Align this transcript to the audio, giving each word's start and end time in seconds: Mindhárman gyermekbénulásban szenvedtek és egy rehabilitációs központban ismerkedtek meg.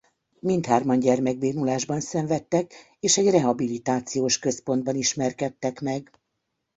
Mindhárman 0.39 0.99
gyermekbénulásban 0.99 1.99
szenvedtek 1.99 2.73
és 2.99 3.17
egy 3.17 3.29
rehabilitációs 3.29 4.39
központban 4.39 4.95
ismerkedtek 4.95 5.79
meg. 5.79 6.11